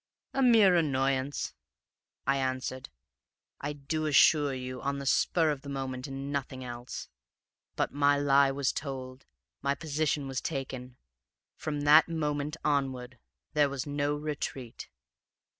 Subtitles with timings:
[0.33, 1.53] "'A mere annoyance,'
[2.25, 2.89] I answered
[3.59, 7.07] I do assure you on the spur of the moment and nothing else.
[7.75, 9.27] But my lie was told;
[9.61, 10.97] my position was taken;
[11.55, 13.19] from that moment onward
[13.53, 14.89] there was no retreat.